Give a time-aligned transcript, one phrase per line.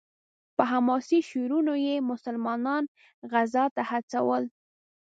[0.55, 2.83] په حماسي شعرونو یې مسلمانان
[3.31, 4.43] غزا ته هڅول.